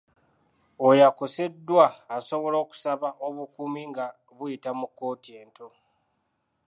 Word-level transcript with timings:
Oyo 0.87 1.01
akoseddwa 1.09 1.85
asobola 2.17 2.57
okusaba 2.63 3.09
obukuumi 3.27 3.81
nga 3.89 4.05
buyita 4.37 4.69
mu 4.79 4.87
kkooti 4.89 5.29
ento. 5.41 5.67